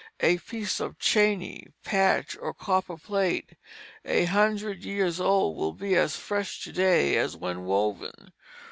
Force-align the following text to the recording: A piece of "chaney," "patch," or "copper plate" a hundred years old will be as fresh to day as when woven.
A 0.21 0.39
piece 0.39 0.79
of 0.79 0.97
"chaney," 0.97 1.67
"patch," 1.83 2.35
or 2.41 2.55
"copper 2.55 2.97
plate" 2.97 3.51
a 4.03 4.25
hundred 4.25 4.83
years 4.83 5.19
old 5.19 5.55
will 5.57 5.73
be 5.73 5.95
as 5.95 6.15
fresh 6.15 6.63
to 6.63 6.71
day 6.71 7.15
as 7.17 7.37
when 7.37 7.65
woven. 7.65 8.33